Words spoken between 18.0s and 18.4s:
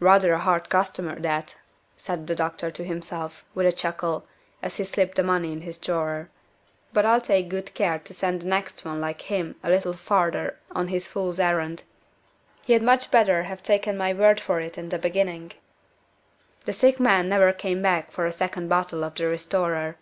for a